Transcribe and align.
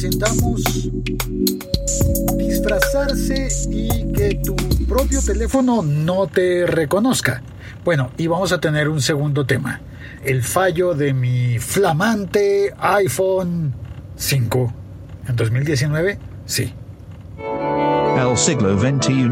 presentamos 0.00 0.62
disfrazarse 2.36 3.48
y 3.68 4.12
que 4.12 4.40
tu 4.44 4.54
propio 4.86 5.20
teléfono 5.20 5.82
no 5.82 6.28
te 6.28 6.68
reconozca. 6.68 7.42
Bueno, 7.84 8.12
y 8.16 8.28
vamos 8.28 8.52
a 8.52 8.60
tener 8.60 8.88
un 8.88 9.00
segundo 9.00 9.44
tema, 9.44 9.80
el 10.22 10.44
fallo 10.44 10.94
de 10.94 11.12
mi 11.12 11.58
flamante 11.58 12.72
iPhone 12.78 13.74
5 14.14 14.72
en 15.30 15.34
2019, 15.34 16.18
sí. 16.46 16.72
El 18.16 18.36
siglo 18.36 18.78
XXI 18.78 19.28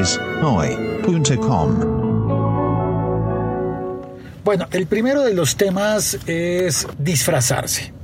es 0.00 0.18
hoy.com. 0.42 1.76
Bueno, 4.42 4.66
el 4.70 4.86
primero 4.86 5.20
de 5.24 5.34
los 5.34 5.56
temas 5.56 6.18
es 6.26 6.86
disfrazarse. 6.98 7.95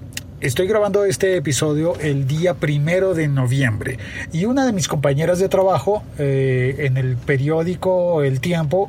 Estoy 0.43 0.67
grabando 0.67 1.05
este 1.05 1.37
episodio 1.37 1.95
el 2.01 2.27
día 2.27 2.55
primero 2.55 3.15
de 3.15 3.29
noviembre 3.29 4.01
y 4.33 4.45
una 4.47 4.67
de 4.67 4.73
mis 4.73 4.89
compañeras 4.89 5.39
de 5.39 5.49
trabajo 5.49 6.03
eh, 6.19 6.75
en 6.81 6.97
el 6.97 7.17
periódico 7.17 8.25
El 8.25 8.41
Tiempo, 8.41 8.89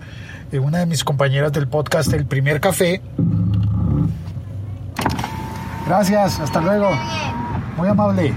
eh, 0.51 0.57
una 0.57 0.79
de 0.79 0.87
mis 0.87 1.03
compañeras 1.03 1.53
del 1.53 1.67
podcast 1.67 2.11
El 2.11 2.25
Primer 2.25 2.59
Café. 2.59 3.01
Gracias, 5.85 6.39
hasta 6.39 6.59
luego. 6.59 6.89
Muy 7.77 7.87
amable. 7.87 8.33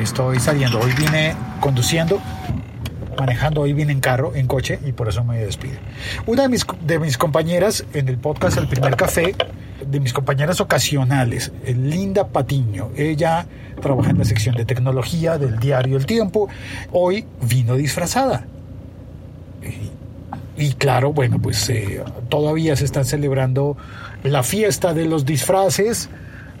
Estoy 0.00 0.40
saliendo, 0.40 0.80
hoy 0.80 0.90
vine 0.98 1.36
conduciendo 1.60 2.20
manejando 3.16 3.62
hoy 3.62 3.72
vine 3.72 3.92
en 3.92 4.00
carro, 4.00 4.34
en 4.34 4.46
coche, 4.46 4.78
y 4.84 4.92
por 4.92 5.08
eso 5.08 5.24
me 5.24 5.38
despido. 5.38 5.78
Una 6.26 6.42
de 6.42 6.48
mis, 6.50 6.66
de 6.82 6.98
mis 6.98 7.16
compañeras 7.16 7.86
en 7.94 8.08
el 8.08 8.18
podcast 8.18 8.58
El 8.58 8.68
Primer 8.68 8.94
Café, 8.94 9.34
de 9.90 10.00
mis 10.00 10.12
compañeras 10.12 10.60
ocasionales, 10.60 11.52
Linda 11.66 12.26
Patiño, 12.28 12.90
ella 12.96 13.46
trabaja 13.80 14.10
en 14.10 14.18
la 14.18 14.24
sección 14.24 14.54
de 14.54 14.64
tecnología 14.64 15.38
del 15.38 15.58
diario 15.58 15.96
El 15.96 16.06
Tiempo, 16.06 16.48
hoy 16.92 17.24
vino 17.42 17.74
disfrazada. 17.74 18.44
Y, 20.56 20.72
claro, 20.72 21.12
bueno, 21.12 21.38
pues 21.38 21.68
eh, 21.68 22.02
todavía 22.28 22.76
se 22.76 22.84
está 22.86 23.04
celebrando 23.04 23.76
la 24.22 24.42
fiesta 24.42 24.94
de 24.94 25.04
los 25.04 25.26
disfraces, 25.26 26.08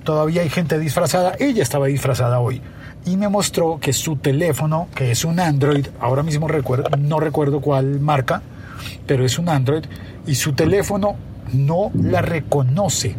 todavía 0.04 0.42
hay 0.42 0.50
gente 0.50 0.78
disfrazada, 0.78 1.34
ella 1.38 1.62
estaba 1.62 1.86
disfrazada 1.86 2.40
hoy. 2.40 2.60
Y 3.06 3.16
me 3.16 3.28
mostró 3.28 3.78
que 3.80 3.92
su 3.92 4.16
teléfono, 4.16 4.88
que 4.94 5.12
es 5.12 5.24
un 5.24 5.40
Android, 5.40 5.86
ahora 6.00 6.22
mismo 6.22 6.48
recuerdo, 6.48 6.90
no 6.98 7.20
recuerdo 7.20 7.60
cuál 7.60 8.00
marca, 8.00 8.42
pero 9.06 9.24
es 9.24 9.38
un 9.38 9.48
Android, 9.48 9.84
y 10.26 10.34
su 10.34 10.52
teléfono 10.52 11.16
no 11.52 11.90
la 11.94 12.22
reconoce. 12.22 13.14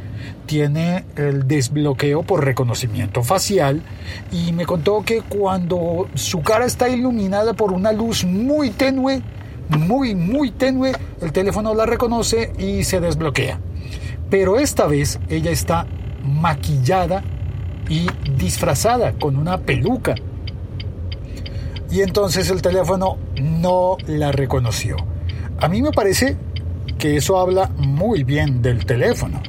Tiene 0.45 1.06
el 1.16 1.47
desbloqueo 1.47 2.23
por 2.23 2.44
reconocimiento 2.44 3.23
facial 3.23 3.81
y 4.31 4.53
me 4.53 4.66
contó 4.66 5.03
que 5.03 5.22
cuando 5.22 6.08
su 6.16 6.42
cara 6.42 6.66
está 6.66 6.89
iluminada 6.89 7.53
por 7.53 7.72
una 7.72 7.92
luz 7.92 8.23
muy 8.23 8.72
tenue, 8.72 9.22
muy, 9.70 10.16
muy 10.16 10.52
tenue, 10.52 10.94
el 11.22 11.31
teléfono 11.31 11.73
la 11.73 11.86
reconoce 11.86 12.53
y 12.58 12.83
se 12.83 13.00
desbloquea. 13.00 13.59
Pero 14.30 14.59
esta 14.59 14.88
vez 14.88 15.20
ella 15.30 15.52
está 15.52 15.86
maquillada 16.23 17.23
y 17.89 18.08
disfrazada 18.38 19.14
con 19.14 19.38
una 19.38 19.59
peluca. 19.59 20.16
Y 21.89 22.02
entonces 22.02 22.50
el 22.50 22.61
teléfono 22.61 23.17
no 23.42 23.98
la 24.08 24.31
reconoció. 24.31 24.98
A 25.59 25.67
mí 25.70 25.81
me 25.81 25.92
parece 25.92 26.38
que 26.98 27.17
eso 27.17 27.38
habla 27.38 27.70
muy 27.78 28.23
bien 28.23 28.62
del 28.62 28.86
teléfono. 28.86 29.42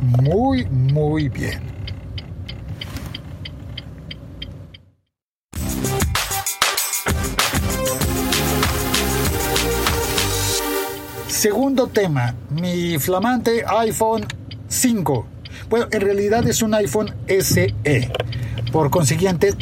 Muy, 0.00 0.64
muy 0.66 1.28
bien. 1.28 1.60
Segundo 11.28 11.88
tema, 11.88 12.34
mi 12.50 12.98
flamante 12.98 13.64
iPhone 13.66 14.24
5 14.68 15.26
bueno, 15.68 15.86
en 15.90 16.00
realidad 16.02 16.46
es 16.46 16.60
un 16.62 16.74
iPhone 16.74 17.14
SE. 17.26 17.74
Por 18.72 18.90
consiguiente, 18.90 19.54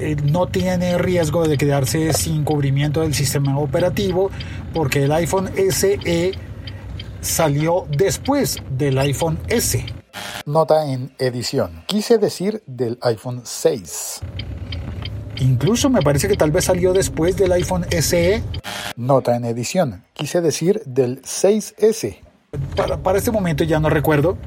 eh, 0.00 0.16
no 0.24 0.48
tiene 0.48 0.98
riesgo 0.98 1.46
de 1.46 1.56
quedarse 1.56 2.12
sin 2.12 2.44
cubrimiento 2.44 3.02
del 3.02 3.14
sistema 3.14 3.56
operativo 3.58 4.30
porque 4.72 5.04
el 5.04 5.12
iPhone 5.12 5.50
SE 5.70 6.32
salió 7.24 7.86
después 7.90 8.58
del 8.70 8.98
iPhone 8.98 9.38
S. 9.48 9.84
Nota 10.46 10.90
en 10.90 11.12
edición. 11.18 11.84
Quise 11.86 12.18
decir 12.18 12.62
del 12.66 12.98
iPhone 13.02 13.42
6. 13.44 14.20
Incluso 15.40 15.90
me 15.90 16.02
parece 16.02 16.28
que 16.28 16.36
tal 16.36 16.52
vez 16.52 16.66
salió 16.66 16.92
después 16.92 17.36
del 17.36 17.52
iPhone 17.52 17.86
SE. 17.90 18.42
Nota 18.96 19.34
en 19.34 19.44
edición. 19.44 20.04
Quise 20.12 20.40
decir 20.40 20.82
del 20.84 21.22
6S. 21.22 22.18
Para, 22.76 22.98
para 22.98 23.18
este 23.18 23.32
momento 23.32 23.64
ya 23.64 23.80
no 23.80 23.90
recuerdo 23.90 24.38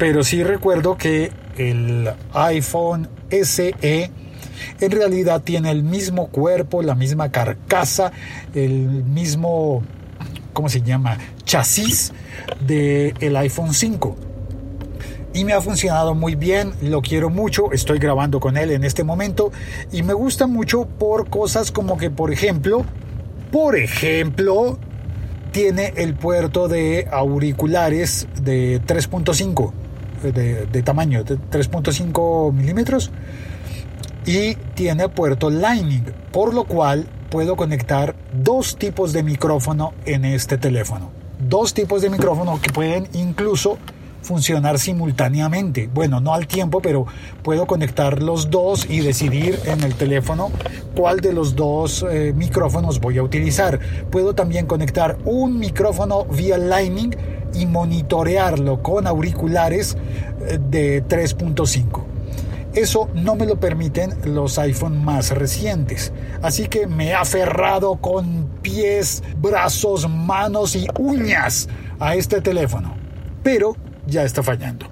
pero 0.00 0.24
sí 0.24 0.42
recuerdo 0.42 0.96
que 0.96 1.30
el 1.58 2.10
iPhone 2.32 3.06
SE 3.30 3.74
en 4.80 4.90
realidad 4.90 5.42
tiene 5.42 5.70
el 5.70 5.82
mismo 5.82 6.28
cuerpo, 6.28 6.82
la 6.82 6.94
misma 6.94 7.30
carcasa, 7.30 8.10
el 8.54 9.04
mismo, 9.04 9.82
¿cómo 10.52 10.68
se 10.68 10.82
llama? 10.82 11.18
Chasis 11.44 12.12
del 12.60 13.14
el 13.20 13.36
iPhone 13.36 13.74
5. 13.74 14.16
Y 15.32 15.44
me 15.44 15.52
ha 15.52 15.60
funcionado 15.60 16.14
muy 16.14 16.34
bien, 16.34 16.72
lo 16.82 17.02
quiero 17.02 17.30
mucho, 17.30 17.70
estoy 17.72 17.98
grabando 17.98 18.40
con 18.40 18.56
él 18.56 18.72
en 18.72 18.82
este 18.82 19.04
momento 19.04 19.52
y 19.92 20.02
me 20.02 20.12
gusta 20.12 20.48
mucho 20.48 20.86
por 20.86 21.30
cosas 21.30 21.70
como 21.70 21.96
que, 21.96 22.10
por 22.10 22.32
ejemplo, 22.32 22.84
por 23.52 23.76
ejemplo, 23.76 24.78
tiene 25.52 25.92
el 25.96 26.14
puerto 26.14 26.66
de 26.66 27.06
auriculares 27.10 28.26
de 28.42 28.82
3.5 28.82 29.72
de, 30.22 30.82
tamaño, 30.82 31.24
de 31.24 31.38
3.5 31.38 32.52
milímetros, 32.52 33.10
y 34.26 34.54
tiene 34.74 35.08
puerto 35.08 35.50
Lightning, 35.50 36.04
por 36.30 36.54
lo 36.54 36.64
cual 36.64 37.06
puedo 37.30 37.56
conectar 37.56 38.14
dos 38.32 38.76
tipos 38.76 39.12
de 39.12 39.22
micrófono 39.22 39.94
en 40.04 40.24
este 40.24 40.58
teléfono. 40.58 41.10
Dos 41.38 41.72
tipos 41.72 42.02
de 42.02 42.10
micrófono 42.10 42.60
que 42.60 42.70
pueden 42.70 43.08
incluso 43.14 43.78
funcionar 44.22 44.78
simultáneamente. 44.78 45.88
Bueno, 45.92 46.20
no 46.20 46.34
al 46.34 46.46
tiempo, 46.46 46.82
pero 46.82 47.06
puedo 47.42 47.66
conectar 47.66 48.22
los 48.22 48.50
dos 48.50 48.86
y 48.88 49.00
decidir 49.00 49.58
en 49.64 49.82
el 49.82 49.94
teléfono 49.94 50.50
cuál 50.94 51.20
de 51.20 51.32
los 51.32 51.56
dos 51.56 52.04
eh, 52.10 52.34
micrófonos 52.36 53.00
voy 53.00 53.18
a 53.18 53.22
utilizar. 53.22 53.78
Puedo 54.10 54.34
también 54.34 54.66
conectar 54.66 55.16
un 55.24 55.58
micrófono 55.58 56.24
vía 56.26 56.58
Lightning 56.58 57.16
y 57.54 57.66
monitorearlo 57.66 58.82
con 58.82 59.06
auriculares 59.06 59.96
eh, 60.46 60.58
de 60.58 61.04
3.5. 61.04 62.09
Eso 62.74 63.08
no 63.14 63.34
me 63.34 63.46
lo 63.46 63.58
permiten 63.58 64.14
los 64.24 64.58
iPhone 64.58 65.04
más 65.04 65.30
recientes. 65.32 66.12
Así 66.40 66.68
que 66.68 66.86
me 66.86 67.08
he 67.08 67.14
aferrado 67.14 67.96
con 67.96 68.48
pies, 68.62 69.22
brazos, 69.38 70.08
manos 70.08 70.76
y 70.76 70.86
uñas 70.98 71.68
a 71.98 72.14
este 72.14 72.40
teléfono. 72.40 72.94
Pero 73.42 73.76
ya 74.06 74.22
está 74.22 74.42
fallando. 74.42 74.86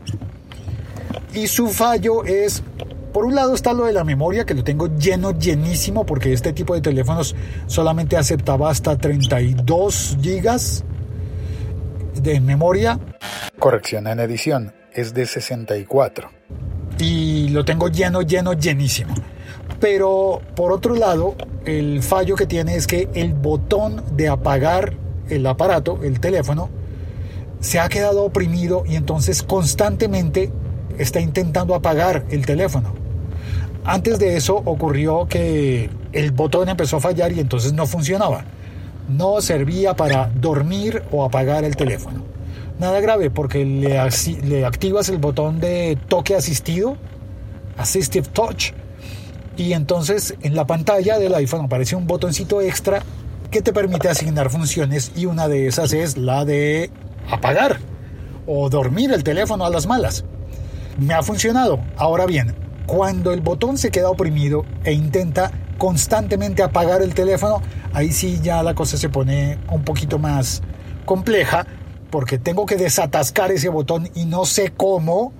Y 1.34 1.46
su 1.46 1.68
fallo 1.68 2.24
es, 2.24 2.64
por 3.12 3.24
un 3.24 3.36
lado 3.36 3.54
está 3.54 3.72
lo 3.72 3.84
de 3.84 3.92
la 3.92 4.02
memoria, 4.02 4.44
que 4.44 4.54
lo 4.54 4.64
tengo 4.64 4.88
lleno, 4.96 5.38
llenísimo, 5.38 6.04
porque 6.04 6.32
este 6.32 6.52
tipo 6.52 6.74
de 6.74 6.80
teléfonos 6.80 7.36
solamente 7.66 8.16
aceptaba 8.16 8.70
hasta 8.70 8.96
32 8.96 10.18
gigas 10.20 10.84
de 12.14 12.40
memoria. 12.40 12.98
Corrección 13.58 14.08
en 14.08 14.18
edición, 14.18 14.74
es 14.92 15.14
de 15.14 15.26
64. 15.26 16.30
Y 16.98 17.48
lo 17.48 17.64
tengo 17.64 17.88
lleno, 17.88 18.22
lleno, 18.22 18.52
llenísimo. 18.52 19.14
Pero 19.80 20.40
por 20.56 20.72
otro 20.72 20.94
lado, 20.94 21.36
el 21.64 22.02
fallo 22.02 22.34
que 22.34 22.46
tiene 22.46 22.74
es 22.74 22.86
que 22.86 23.08
el 23.14 23.34
botón 23.34 24.02
de 24.16 24.28
apagar 24.28 24.94
el 25.28 25.46
aparato, 25.46 26.00
el 26.02 26.20
teléfono, 26.20 26.70
se 27.60 27.78
ha 27.78 27.88
quedado 27.88 28.24
oprimido 28.24 28.84
y 28.86 28.96
entonces 28.96 29.42
constantemente 29.42 30.50
está 30.98 31.20
intentando 31.20 31.74
apagar 31.74 32.24
el 32.30 32.46
teléfono. 32.46 32.94
Antes 33.84 34.18
de 34.18 34.36
eso 34.36 34.56
ocurrió 34.56 35.26
que 35.28 35.90
el 36.12 36.32
botón 36.32 36.68
empezó 36.68 36.96
a 36.96 37.00
fallar 37.00 37.32
y 37.32 37.40
entonces 37.40 37.72
no 37.72 37.86
funcionaba 37.86 38.44
no 39.08 39.40
servía 39.40 39.94
para 39.94 40.30
dormir 40.34 41.02
o 41.10 41.24
apagar 41.24 41.64
el 41.64 41.74
teléfono. 41.74 42.22
Nada 42.78 43.00
grave 43.00 43.30
porque 43.30 43.64
le, 43.64 43.98
activas 44.64 45.08
el 45.08 45.18
botón 45.18 45.58
de 45.58 45.98
toque 46.08 46.36
asistido, 46.36 46.96
Assistive 47.76 48.28
Touch, 48.28 48.72
y 49.56 49.72
entonces 49.72 50.36
en 50.42 50.54
la 50.54 50.66
pantalla 50.66 51.18
del 51.18 51.34
iPhone 51.34 51.64
aparece 51.64 51.96
un 51.96 52.06
botoncito 52.06 52.60
extra 52.60 53.02
que 53.50 53.62
te 53.62 53.72
permite 53.72 54.08
asignar 54.08 54.50
funciones 54.50 55.10
y 55.16 55.26
una 55.26 55.48
de 55.48 55.66
esas 55.66 55.92
es 55.92 56.16
la 56.16 56.44
de 56.44 56.90
apagar 57.28 57.78
o 58.46 58.68
dormir 58.70 59.12
el 59.12 59.24
teléfono 59.24 59.64
a 59.64 59.70
las 59.70 59.86
malas. 59.86 60.24
Me 60.98 61.14
ha 61.14 61.22
funcionado. 61.22 61.80
Ahora 61.96 62.26
bien, 62.26 62.54
Cuando 62.86 63.32
el 63.32 63.42
botón 63.42 63.76
se 63.76 63.90
queda 63.90 64.08
oprimido 64.08 64.64
e 64.82 64.94
intenta 64.94 65.52
constantemente 65.76 66.62
apagar 66.62 67.02
el 67.02 67.12
teléfono, 67.12 67.60
ahí 67.92 68.12
sí 68.12 68.40
ya 68.42 68.62
la 68.62 68.74
cosa 68.74 68.96
se 68.96 69.10
pone 69.10 69.58
un 69.70 69.84
poquito 69.84 70.18
más 70.18 70.62
compleja 71.04 71.66
porque 72.10 72.38
tengo 72.38 72.66
que 72.66 72.76
desatascar 72.76 73.52
ese 73.52 73.68
botón 73.68 74.10
y 74.14 74.24
no 74.24 74.44
sé 74.44 74.72
cómo. 74.76 75.32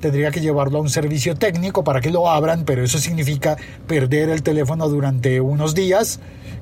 Tendría 0.00 0.30
que 0.30 0.40
llevarlo 0.40 0.78
a 0.78 0.82
un 0.82 0.90
servicio 0.90 1.36
técnico 1.36 1.82
para 1.82 2.00
que 2.00 2.10
lo 2.10 2.28
abran, 2.28 2.64
pero 2.64 2.84
eso 2.84 2.98
significa 2.98 3.56
perder 3.86 4.28
el 4.28 4.42
teléfono 4.42 4.88
durante 4.88 5.40
unos 5.40 5.74
días. 5.74 6.20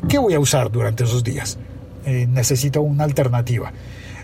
¿Qué 0.09 0.19
voy 0.19 0.35
a 0.35 0.41
usar 0.41 0.71
durante 0.71 1.05
esos 1.05 1.25
días? 1.25 1.59
Eh, 2.07 2.27
necesito 2.29 2.83
una 2.83 3.05
alternativa 3.05 3.73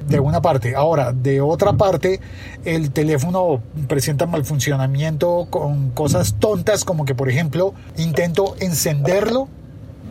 de 0.07 0.21
una 0.21 0.41
parte. 0.41 0.75
Ahora, 0.75 1.13
de 1.13 1.41
otra 1.41 1.73
parte, 1.75 2.21
el 2.65 2.91
teléfono 2.91 3.61
presenta 3.89 4.27
mal 4.27 4.45
funcionamiento 4.45 5.47
con 5.51 5.91
cosas 5.91 6.37
tontas 6.39 6.85
como 6.85 7.05
que, 7.05 7.15
por 7.15 7.29
ejemplo, 7.29 7.75
intento 7.97 8.55
encenderlo, 8.61 9.49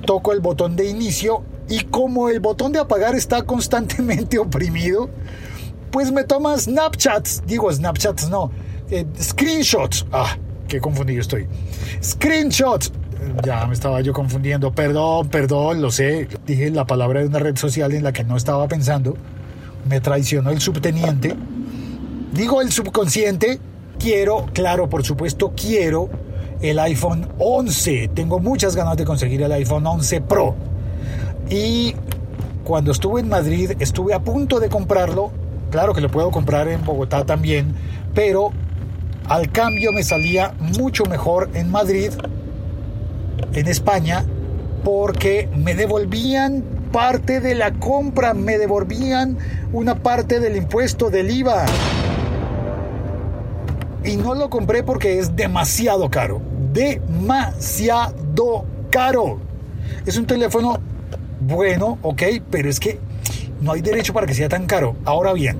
toco 0.05 0.33
el 0.33 0.39
botón 0.39 0.75
de 0.75 0.89
inicio 0.89 1.43
y 1.69 1.81
como 1.85 2.29
el 2.29 2.39
botón 2.39 2.71
de 2.71 2.79
apagar 2.79 3.15
está 3.15 3.43
constantemente 3.43 4.37
oprimido, 4.39 5.09
pues 5.91 6.11
me 6.11 6.23
toma 6.23 6.57
Snapchats, 6.57 7.43
digo 7.45 7.71
Snapchats 7.71 8.29
no, 8.29 8.51
eh, 8.89 9.05
screenshots. 9.19 10.05
Ah, 10.11 10.37
qué 10.67 10.79
confundido 10.79 11.21
estoy. 11.21 11.47
Screenshots. 12.03 12.91
Ya 13.43 13.65
me 13.67 13.73
estaba 13.73 14.01
yo 14.01 14.13
confundiendo. 14.13 14.71
Perdón, 14.71 15.29
perdón, 15.29 15.81
lo 15.81 15.91
sé. 15.91 16.27
Dije 16.45 16.69
la 16.69 16.85
palabra 16.85 17.19
de 17.19 17.27
una 17.27 17.39
red 17.39 17.57
social 17.57 17.91
en 17.93 18.03
la 18.03 18.13
que 18.13 18.23
no 18.23 18.37
estaba 18.37 18.67
pensando 18.67 19.15
me 19.87 20.01
traicionó 20.01 20.51
el 20.51 20.61
subteniente. 20.61 21.35
Digo 22.33 22.61
el 22.61 22.71
subconsciente, 22.71 23.59
quiero, 23.97 24.45
claro, 24.53 24.89
por 24.89 25.03
supuesto, 25.03 25.53
quiero 25.55 26.09
el 26.61 26.79
iPhone 26.79 27.27
11. 27.39 28.11
Tengo 28.13 28.39
muchas 28.39 28.75
ganas 28.75 28.97
de 28.97 29.05
conseguir 29.05 29.41
el 29.41 29.51
iPhone 29.51 29.85
11 29.87 30.21
Pro. 30.21 30.55
Y 31.49 31.95
cuando 32.63 32.91
estuve 32.91 33.21
en 33.21 33.29
Madrid, 33.29 33.71
estuve 33.79 34.13
a 34.13 34.19
punto 34.19 34.59
de 34.59 34.69
comprarlo. 34.69 35.31
Claro 35.71 35.93
que 35.93 36.01
lo 36.01 36.09
puedo 36.09 36.31
comprar 36.31 36.67
en 36.67 36.83
Bogotá 36.83 37.25
también, 37.25 37.73
pero 38.13 38.51
al 39.27 39.51
cambio 39.51 39.91
me 39.91 40.03
salía 40.03 40.53
mucho 40.59 41.05
mejor 41.05 41.49
en 41.53 41.69
Madrid, 41.71 42.11
en 43.53 43.67
España, 43.67 44.25
porque 44.83 45.49
me 45.55 45.75
devolvían 45.75 46.63
parte 46.91 47.39
de 47.39 47.55
la 47.55 47.71
compra, 47.73 48.33
me 48.33 48.57
devolvían 48.57 49.37
una 49.71 49.95
parte 49.95 50.39
del 50.39 50.55
impuesto 50.55 51.09
del 51.09 51.29
IVA. 51.29 51.65
Y 54.03 54.15
no 54.15 54.33
lo 54.33 54.49
compré 54.49 54.83
porque 54.83 55.19
es 55.19 55.35
demasiado 55.35 56.09
caro. 56.09 56.41
Demasiado 56.73 58.65
caro. 58.89 59.39
Es 60.05 60.17
un 60.17 60.25
teléfono 60.25 60.79
bueno, 61.39 61.97
ok, 62.01 62.23
pero 62.49 62.69
es 62.69 62.79
que 62.79 62.99
no 63.61 63.71
hay 63.71 63.81
derecho 63.81 64.13
para 64.13 64.27
que 64.27 64.33
sea 64.33 64.49
tan 64.49 64.65
caro. 64.65 64.95
Ahora 65.05 65.33
bien, 65.33 65.57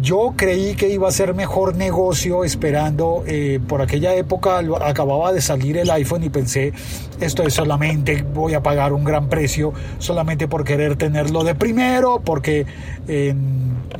yo 0.00 0.34
creí 0.36 0.74
que 0.74 0.88
iba 0.88 1.08
a 1.08 1.12
ser 1.12 1.32
mejor 1.34 1.76
negocio 1.76 2.44
esperando, 2.44 3.22
eh, 3.26 3.60
por 3.68 3.82
aquella 3.82 4.14
época 4.14 4.60
acababa 4.84 5.32
de 5.32 5.40
salir 5.40 5.76
el 5.76 5.90
iPhone 5.90 6.24
y 6.24 6.28
pensé, 6.28 6.72
esto 7.20 7.44
es 7.44 7.54
solamente, 7.54 8.24
voy 8.34 8.54
a 8.54 8.62
pagar 8.62 8.92
un 8.92 9.04
gran 9.04 9.28
precio 9.28 9.72
solamente 9.98 10.48
por 10.48 10.64
querer 10.64 10.96
tenerlo 10.96 11.44
de 11.44 11.54
primero, 11.54 12.20
porque 12.24 12.66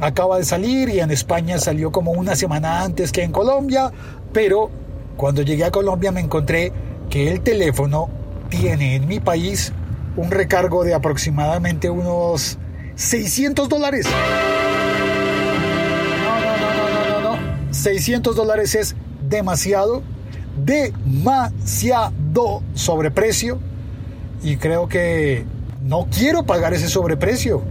acaba 0.01 0.39
de 0.39 0.45
salir 0.45 0.89
y 0.89 0.99
en 0.99 1.11
España 1.13 1.59
salió 1.59 1.93
como 1.93 2.11
una 2.13 2.35
semana 2.35 2.83
antes 2.83 3.13
que 3.13 3.23
en 3.23 3.31
Colombia, 3.31 3.93
pero 4.33 4.71
cuando 5.17 5.43
llegué 5.43 5.65
a 5.65 5.71
Colombia 5.71 6.11
me 6.11 6.21
encontré 6.21 6.73
que 7.11 7.31
el 7.31 7.43
teléfono 7.43 8.09
tiene 8.49 8.97
en 8.97 9.07
mi 9.07 9.21
país 9.21 9.73
un 10.17 10.31
recargo 10.31 10.85
de 10.85 10.95
aproximadamente 10.95 11.91
unos 11.91 12.59
600 12.97 13.69
dólares. 13.69 14.07
600 17.71 18.37
dólares 18.37 18.75
es 18.75 18.95
demasiado, 19.29 20.03
demasiado 20.57 22.13
sobreprecio 22.75 23.59
y 24.43 24.57
creo 24.57 24.89
que 24.89 25.45
no 25.83 26.09
quiero 26.11 26.45
pagar 26.45 26.75
ese 26.75 26.89
sobreprecio. 26.89 27.63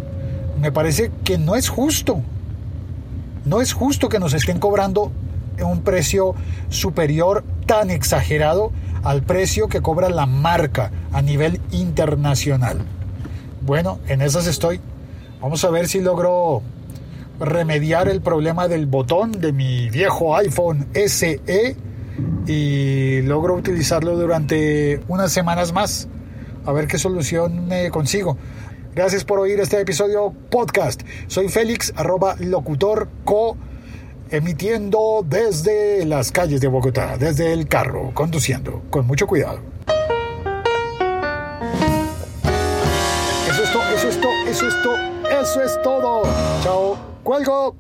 Me 0.60 0.72
parece 0.72 1.12
que 1.24 1.38
no 1.38 1.56
es 1.56 1.70
justo. 1.70 2.22
No 3.46 3.62
es 3.62 3.74
justo 3.74 4.10
que 4.10 4.20
nos 4.20 4.34
estén 4.34 4.60
cobrando 4.60 5.12
un 5.64 5.82
precio 5.82 6.36
superior 6.70 7.44
tan 7.66 7.90
exagerado 7.92 8.72
al 9.04 9.24
precio 9.24 9.68
que 9.68 9.82
cobra 9.82 10.10
la 10.10 10.26
marca 10.26 10.92
a 11.12 11.22
nivel 11.22 11.60
internacional. 11.72 12.78
Bueno, 13.62 14.00
en 14.08 14.22
esas 14.22 14.48
estoy. 14.48 14.80
Vamos 15.42 15.64
a 15.64 15.70
ver 15.70 15.88
si 15.88 16.02
logro 16.02 16.62
remediar 17.40 18.08
el 18.08 18.22
problema 18.22 18.68
del 18.68 18.86
botón 18.86 19.32
de 19.32 19.52
mi 19.52 19.90
viejo 19.90 20.36
iPhone 20.36 20.88
SE 20.94 21.76
y 22.46 23.22
logro 23.24 23.56
utilizarlo 23.56 24.16
durante 24.16 25.02
unas 25.08 25.32
semanas 25.32 25.74
más. 25.74 26.08
A 26.66 26.72
ver 26.72 26.88
qué 26.88 27.00
solución 27.00 27.68
me 27.68 27.90
consigo. 27.90 28.38
Gracias 28.94 29.24
por 29.24 29.40
oír 29.40 29.60
este 29.60 29.80
episodio 29.80 30.34
podcast. 30.50 31.02
Soy 31.28 31.48
Félix, 31.50 31.94
arroba 31.96 32.36
locutor 32.40 33.08
co, 33.24 33.58
emitiendo 34.32 35.26
desde 35.26 36.06
las 36.06 36.32
calles 36.32 36.62
de 36.62 36.68
Bogotá, 36.68 37.18
desde 37.18 37.52
el 37.52 37.68
carro, 37.68 38.12
conduciendo, 38.14 38.82
con 38.90 39.06
mucho 39.06 39.28
cuidado. 39.28 39.60
Eso 43.50 43.64
es 43.64 43.72
todo, 43.74 43.84
eso 43.94 44.08
es 44.08 44.22
todo, 44.22 44.32
eso 44.48 44.68
es 44.68 44.82
todo, 44.82 45.42
eso 45.42 45.62
es 45.62 45.82
todo. 45.84 46.24
Chao. 46.64 46.98
¡Cuelgo! 47.24 47.76